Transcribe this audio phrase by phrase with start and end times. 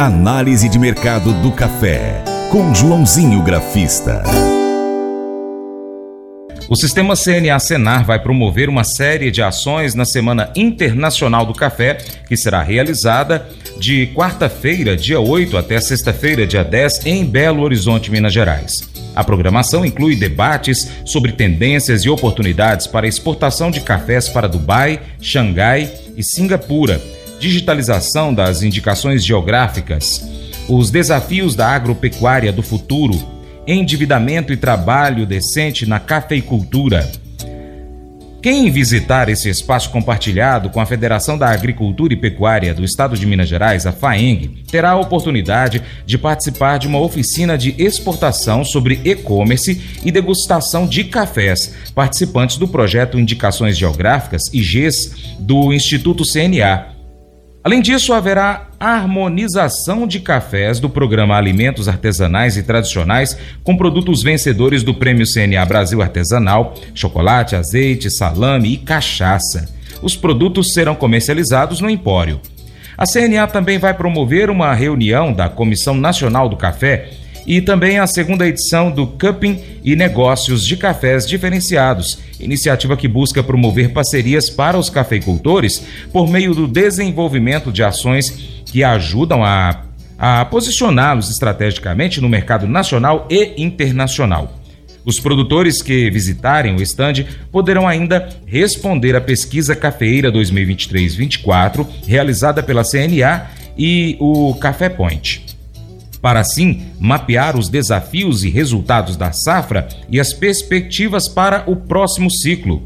[0.00, 4.22] Análise de mercado do café, com Joãozinho Grafista.
[6.70, 11.98] O sistema CNA Senar vai promover uma série de ações na Semana Internacional do Café,
[12.26, 13.46] que será realizada
[13.78, 18.88] de quarta-feira, dia 8, até sexta-feira, dia 10, em Belo Horizonte, Minas Gerais.
[19.14, 25.92] A programação inclui debates sobre tendências e oportunidades para exportação de cafés para Dubai, Xangai
[26.16, 26.98] e Singapura,
[27.40, 30.22] digitalização das indicações geográficas,
[30.68, 33.18] os desafios da agropecuária do futuro,
[33.66, 37.10] endividamento e trabalho decente na cafeicultura.
[38.42, 43.26] Quem visitar esse espaço compartilhado com a Federação da Agricultura e Pecuária do Estado de
[43.26, 49.00] Minas Gerais, a FAENG, terá a oportunidade de participar de uma oficina de exportação sobre
[49.04, 56.99] e-commerce e degustação de cafés, participantes do projeto Indicações Geográficas, IGs, do Instituto CNA.
[57.62, 64.82] Além disso, haverá harmonização de cafés do programa Alimentos Artesanais e Tradicionais com produtos vencedores
[64.82, 69.68] do Prêmio CNA Brasil Artesanal, chocolate, azeite, salame e cachaça.
[70.00, 72.40] Os produtos serão comercializados no Empório.
[72.96, 77.10] A CNA também vai promover uma reunião da Comissão Nacional do Café
[77.46, 83.42] e também a segunda edição do Cupping e Negócios de Cafés Diferenciados, iniciativa que busca
[83.42, 88.30] promover parcerias para os cafeicultores por meio do desenvolvimento de ações
[88.64, 89.82] que ajudam a,
[90.18, 94.56] a posicioná-los estrategicamente no mercado nacional e internacional.
[95.04, 102.84] Os produtores que visitarem o estande poderão ainda responder à pesquisa Cafeeira 2023-24, realizada pela
[102.84, 103.46] CNA
[103.78, 105.49] e o Café Point
[106.20, 112.30] para assim mapear os desafios e resultados da safra e as perspectivas para o próximo
[112.30, 112.82] ciclo.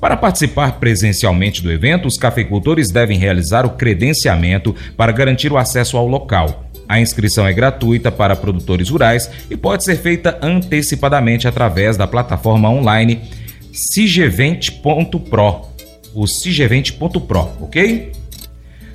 [0.00, 5.96] Para participar presencialmente do evento, os cafeicultores devem realizar o credenciamento para garantir o acesso
[5.96, 6.64] ao local.
[6.88, 12.70] A inscrição é gratuita para produtores rurais e pode ser feita antecipadamente através da plataforma
[12.70, 13.22] online
[13.72, 15.62] sigevente.pro,
[16.14, 18.12] o sigevente.pro, ok?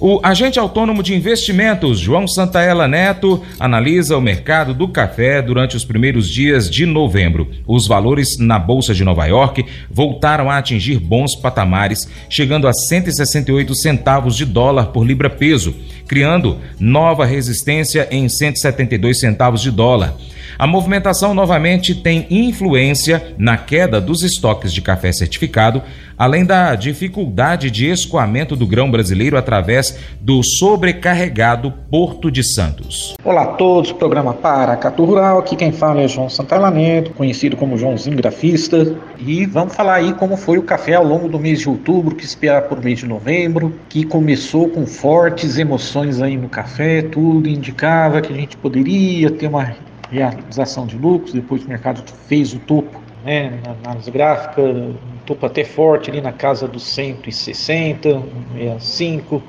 [0.00, 5.84] O agente autônomo de investimentos, João Santaella Neto, analisa o mercado do café durante os
[5.84, 7.48] primeiros dias de novembro.
[7.66, 13.74] Os valores na Bolsa de Nova York voltaram a atingir bons patamares, chegando a 168
[13.76, 15.74] centavos de dólar por libra-peso,
[16.08, 20.16] criando nova resistência em 172 centavos de dólar.
[20.56, 25.82] A movimentação novamente tem influência na queda dos estoques de café certificado,
[26.16, 33.14] além da dificuldade de escoamento do grão brasileiro através do sobrecarregado Porto de Santos.
[33.24, 38.16] Olá a todos, programa Paracatu Rural, aqui quem fala é João Santalamento, conhecido como Joãozinho
[38.16, 42.14] Grafista, e vamos falar aí como foi o café ao longo do mês de outubro,
[42.14, 47.48] que esperar por mês de novembro, que começou com fortes emoções aí no café, tudo
[47.48, 49.74] indicava que a gente poderia ter uma
[50.10, 54.94] realização de lucros, depois o mercado fez o topo né, na análise gráfica, um
[55.24, 58.22] topo até forte ali na casa dos 160,
[58.52, 59.42] 65, uh,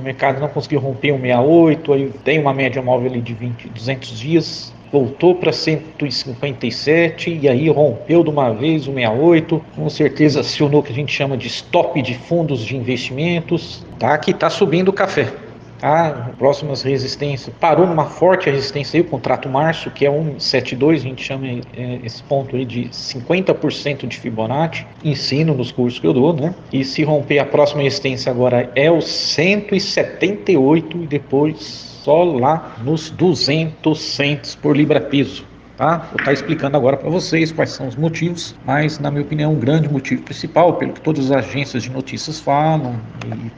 [0.00, 3.68] o mercado não conseguiu romper o 68, aí tem uma média móvel ali de 20,
[3.68, 10.40] 200 dias, voltou para 157 e aí rompeu de uma vez o 68, com certeza
[10.40, 14.16] acionou o que a gente chama de stop de fundos de investimentos, tá?
[14.16, 15.43] Que está subindo o café
[15.78, 16.30] tá?
[16.38, 17.54] Próximas resistências.
[17.58, 22.00] Parou numa forte resistência aí, o contrato março, que é 172, a gente chama é,
[22.04, 24.86] esse ponto aí de 50% de Fibonacci.
[25.04, 26.54] Ensino nos cursos que eu dou, né?
[26.72, 33.10] E se romper a próxima resistência agora é o 178 e depois só lá nos
[33.10, 35.44] 200 cents por libra piso.
[35.76, 35.96] Tá?
[35.96, 39.52] Vou estar tá explicando agora para vocês quais são os motivos, mas na minha opinião,
[39.52, 42.94] um grande motivo principal, pelo que todas as agências de notícias falam
[43.26, 43.50] e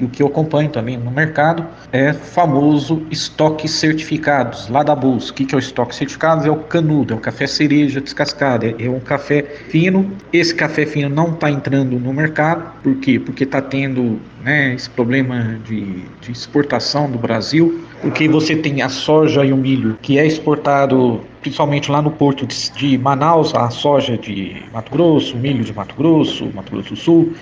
[0.00, 5.30] o que eu acompanho também no mercado é famoso estoque certificados lá da bolsa.
[5.30, 6.46] O que, é o estoque certificados?
[6.46, 10.10] É o canudo, é o café cereja descascado, é, é um café fino.
[10.32, 13.18] Esse café fino não está entrando no mercado, por quê?
[13.18, 18.88] Porque está tendo né, esse problema de, de exportação do Brasil, porque você tem a
[18.88, 23.68] soja e o milho que é exportado principalmente lá no porto de, de, Manaus, a
[23.68, 27.34] soja de Mato Grosso, milho de Mato Grosso, Mato Grosso do Sul.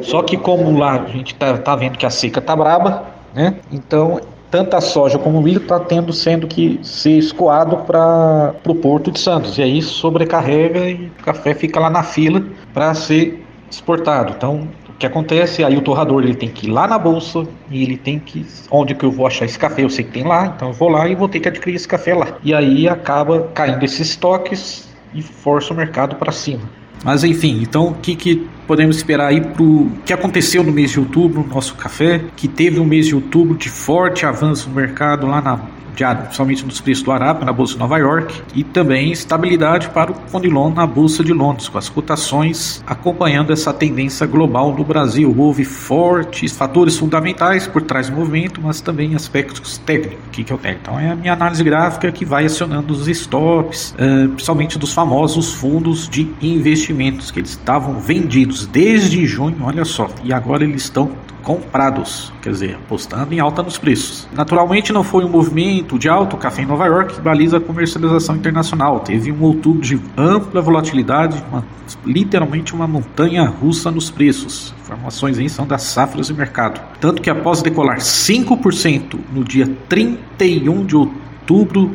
[0.00, 3.04] Só que como lá a gente tá, tá vendo que a seca tá braba,
[3.34, 3.56] né?
[3.70, 4.18] Então
[4.50, 9.12] tanto a soja como o milho está tendo sendo que ser escoado para o porto
[9.12, 12.42] de Santos e aí sobrecarrega e o café fica lá na fila
[12.72, 14.32] para ser exportado.
[14.36, 14.66] Então
[15.00, 15.64] que acontece?
[15.64, 18.46] Aí o torrador ele tem que ir lá na bolsa e ele tem que.
[18.70, 19.82] Onde que eu vou achar esse café?
[19.82, 21.88] Eu sei que tem lá, então eu vou lá e vou ter que adquirir esse
[21.88, 22.36] café lá.
[22.44, 26.60] E aí acaba caindo esses estoques e força o mercado para cima.
[27.02, 30.90] Mas enfim, então o que, que podemos esperar aí para o que aconteceu no mês
[30.90, 34.74] de outubro, no nosso café, que teve um mês de outubro de forte avanço no
[34.74, 35.60] mercado lá na
[35.90, 40.14] principalmente nos preços do Arábia na Bolsa de Nova York, e também estabilidade para o
[40.14, 45.34] Conilon na Bolsa de Londres, com as cotações acompanhando essa tendência global no Brasil.
[45.36, 50.26] Houve fortes fatores fundamentais por trás do movimento, mas também aspectos técnicos.
[50.26, 50.82] O que, que é o técnico?
[50.82, 55.52] Então é a minha análise gráfica que vai acionando os stops, uh, principalmente dos famosos
[55.52, 61.10] fundos de investimentos, que eles estavam vendidos desde junho, olha só, e agora eles estão
[61.42, 64.28] comprados, quer dizer, apostando em alta nos preços.
[64.32, 68.36] Naturalmente não foi um movimento de alto café em Nova York que baliza a comercialização
[68.36, 69.00] internacional.
[69.00, 71.64] Teve um outubro de ampla volatilidade, uma,
[72.04, 74.74] literalmente uma montanha russa nos preços.
[74.82, 76.80] Informações aí são das safras de mercado.
[77.00, 81.90] Tanto que após decolar 5% no dia 31 de outubro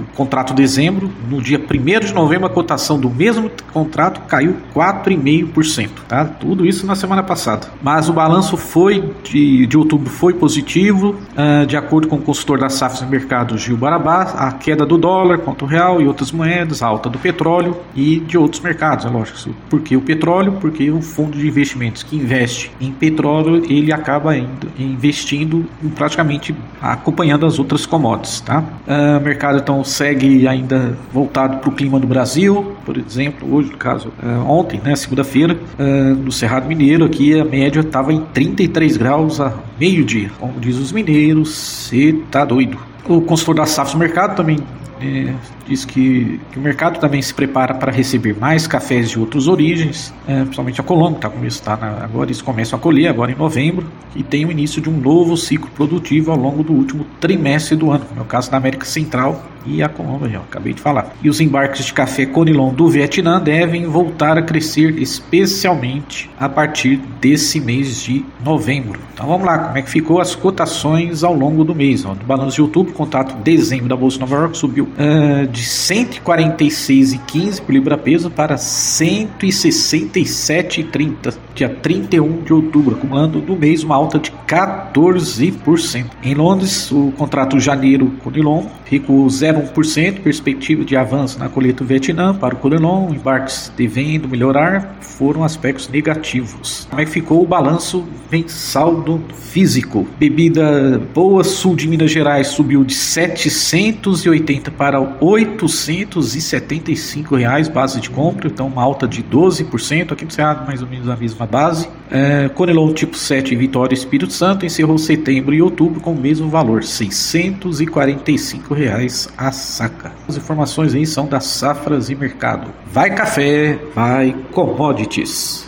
[0.00, 5.90] o contrato dezembro, no dia 1 de novembro, a cotação do mesmo contrato caiu 4,5%.
[6.06, 6.24] Tá?
[6.24, 7.68] Tudo isso na semana passada.
[7.82, 12.58] Mas o balanço foi de, de outubro foi positivo, uh, de acordo com o consultor
[12.58, 16.32] da Safra no mercado Gil Barabá, a queda do dólar contra o real e outras
[16.32, 19.54] moedas, a alta do petróleo e de outros mercados, é lógico.
[19.68, 24.68] Porque o petróleo, porque um fundo de investimentos que investe em petróleo, ele acaba indo,
[24.78, 28.40] investindo praticamente acompanhando as outras commodities.
[28.40, 28.60] Tá?
[28.60, 33.76] Uh, mercado então segue ainda voltado para o clima do Brasil, por exemplo, hoje, no
[33.76, 38.96] caso, uh, ontem, né, segunda-feira, uh, no Cerrado Mineiro, aqui a média estava em 33
[38.96, 40.30] graus a meio-dia.
[40.38, 42.78] Como diz os mineiros, você tá doido.
[43.08, 44.58] O consultor da do Mercado também
[45.00, 45.32] é,
[45.68, 50.12] diz que, que, o mercado também se prepara para receber mais cafés de outras origens,
[50.26, 53.86] é, principalmente a Colômbia, tá, está tá agora eles começam a colher agora em novembro
[54.16, 57.90] e tem o início de um novo ciclo produtivo ao longo do último trimestre do
[57.90, 61.12] ano, no caso da América Central e a Colômbia, já acabei de falar.
[61.22, 66.96] E os embarques de café Conilon do Vietnã devem voltar a crescer, especialmente a partir
[67.20, 68.98] desse mês de novembro.
[69.12, 72.04] Então vamos lá, como é que ficou as cotações ao longo do mês?
[72.04, 75.64] Ó, do balanço de outubro, contrato dezembro da Bolsa de Nova York subiu uh, de
[75.64, 84.18] 146,15 por libra peso para 167,30 dia 31 de outubro, acumulando no mês uma alta
[84.18, 86.06] de 14%.
[86.22, 92.34] Em Londres, o contrato janeiro Conilon recuou 0,1%, perspectiva de avanço na colheita do Vietnã
[92.34, 96.86] para o Conilon, embarques devendo melhorar, foram aspectos negativos.
[96.88, 100.06] Como é que ficou o balanço mensal do físico?
[100.18, 105.00] Bebida boa, sul de Minas Gerais subiu de 780 para
[105.48, 110.12] 875 reais base de compra, então uma alta de 12%.
[110.12, 111.88] Aqui no Cerrado mais ou menos a mesma base.
[112.10, 116.82] É, Conelon tipo 7 Vitória Espírito Santo encerrou setembro e outubro com o mesmo valor,
[116.82, 120.12] 645 reais a saca.
[120.26, 122.72] As informações aí são das safras e mercado.
[122.90, 125.67] Vai café, vai commodities.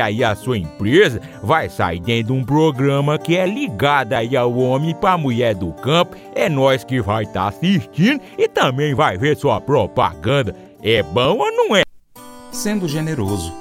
[0.00, 4.56] aí a sua empresa vai sair dentro de um programa que é ligado aí ao
[4.56, 6.16] homem para mulher do campo.
[6.34, 10.54] É nós que vai estar tá assistindo e também vai ver sua propaganda.
[10.82, 11.82] É bom ou não é?
[12.52, 13.52] Sendo generoso.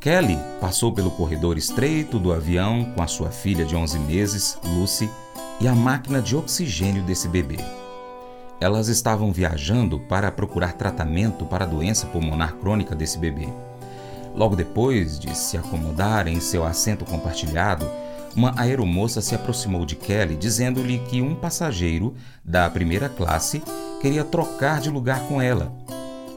[0.00, 5.08] Kelly passou pelo corredor estreito do avião com a sua filha de 11 meses, Lucy,
[5.60, 7.58] e a máquina de oxigênio desse bebê.
[8.60, 13.48] Elas estavam viajando para procurar tratamento para a doença pulmonar crônica desse bebê.
[14.34, 17.88] Logo depois de se acomodar em seu assento compartilhado,
[18.34, 23.62] uma aeromoça se aproximou de Kelly dizendo-lhe que um passageiro da primeira classe
[24.00, 25.72] queria trocar de lugar com ela.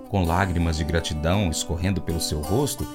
[0.10, 2.86] Com lágrimas de gratidão escorrendo pelo seu rosto,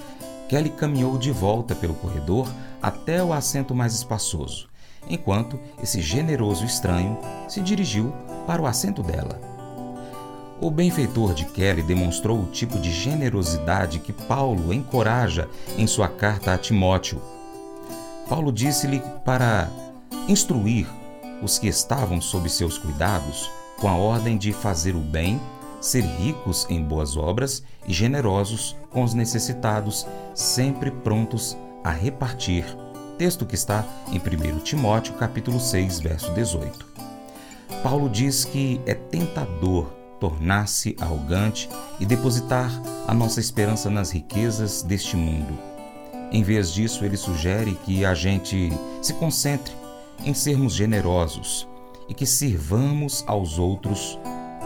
[0.49, 2.53] Kelly caminhou de volta pelo corredor
[2.83, 4.69] até o assento mais espaçoso,
[5.09, 8.13] enquanto esse generoso estranho se dirigiu
[8.47, 9.50] para o assento dela.
[10.61, 15.49] O benfeitor de Kelly demonstrou o tipo de generosidade que Paulo encoraja
[15.79, 17.19] em sua carta a Timóteo.
[18.29, 19.71] Paulo disse-lhe para
[20.29, 20.87] instruir
[21.43, 25.41] os que estavam sob seus cuidados com a ordem de fazer o bem,
[25.81, 32.67] ser ricos em boas obras e generosos com os necessitados, sempre prontos a repartir.
[33.17, 36.87] Texto que está em 1 Timóteo, capítulo 6, verso 18.
[37.83, 42.71] Paulo diz que é tentador tornar-se arrogante e depositar
[43.09, 45.59] a nossa esperança nas riquezas deste mundo.
[46.31, 48.71] Em vez disso, ele sugere que a gente
[49.03, 49.75] se concentre
[50.25, 51.67] em sermos generosos
[52.09, 54.19] e que sirvamos aos outros,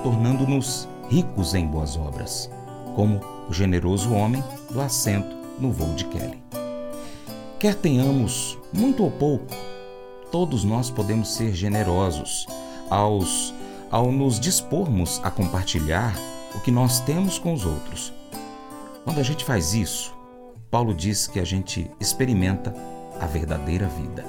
[0.02, 2.50] tornando-nos ricos em boas obras,
[2.94, 6.42] como o generoso homem do assento no voo de Kelly.
[7.58, 9.54] Quer tenhamos muito ou pouco,
[10.30, 12.46] todos nós podemos ser generosos
[12.90, 13.54] aos,
[13.94, 16.16] ao nos dispormos a compartilhar
[16.52, 18.12] o que nós temos com os outros.
[19.04, 20.12] Quando a gente faz isso,
[20.68, 22.74] Paulo diz que a gente experimenta
[23.20, 24.24] a verdadeira vida.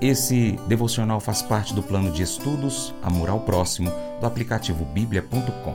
[0.00, 5.74] Esse devocional faz parte do plano de estudos Amor ao Próximo do aplicativo bíblia.com.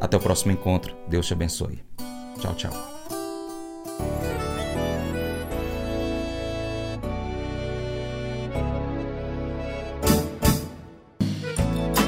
[0.00, 0.96] Até o próximo encontro.
[1.06, 1.84] Deus te abençoe.
[2.40, 2.95] Tchau, tchau.